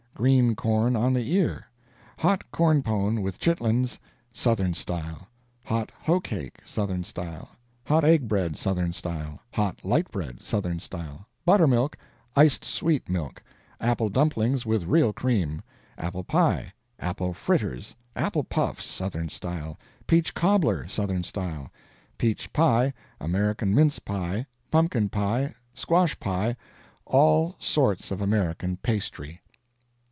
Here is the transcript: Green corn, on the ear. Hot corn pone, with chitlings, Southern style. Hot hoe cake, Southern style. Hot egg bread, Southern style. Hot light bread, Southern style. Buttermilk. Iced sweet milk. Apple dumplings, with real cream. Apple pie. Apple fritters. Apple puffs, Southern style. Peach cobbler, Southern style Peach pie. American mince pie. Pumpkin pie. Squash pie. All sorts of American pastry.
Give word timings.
Green 0.13 0.53
corn, 0.53 0.95
on 0.95 1.13
the 1.13 1.31
ear. 1.33 1.65
Hot 2.19 2.51
corn 2.51 2.83
pone, 2.83 3.23
with 3.23 3.39
chitlings, 3.39 3.97
Southern 4.31 4.75
style. 4.75 5.27
Hot 5.65 5.91
hoe 6.03 6.19
cake, 6.19 6.59
Southern 6.63 7.03
style. 7.03 7.49
Hot 7.85 8.03
egg 8.03 8.27
bread, 8.27 8.55
Southern 8.55 8.93
style. 8.93 9.39
Hot 9.55 9.83
light 9.83 10.11
bread, 10.11 10.43
Southern 10.43 10.79
style. 10.79 11.25
Buttermilk. 11.43 11.97
Iced 12.35 12.63
sweet 12.63 13.09
milk. 13.09 13.41
Apple 13.79 14.09
dumplings, 14.09 14.63
with 14.63 14.83
real 14.83 15.11
cream. 15.11 15.63
Apple 15.97 16.23
pie. 16.23 16.71
Apple 16.99 17.33
fritters. 17.33 17.95
Apple 18.15 18.43
puffs, 18.43 18.85
Southern 18.85 19.29
style. 19.29 19.79
Peach 20.05 20.35
cobbler, 20.35 20.87
Southern 20.87 21.23
style 21.23 21.71
Peach 22.19 22.53
pie. 22.53 22.93
American 23.19 23.73
mince 23.73 23.97
pie. 23.97 24.45
Pumpkin 24.69 25.09
pie. 25.09 25.55
Squash 25.73 26.19
pie. 26.19 26.55
All 27.07 27.55
sorts 27.57 28.11
of 28.11 28.21
American 28.21 28.77
pastry. 28.77 29.41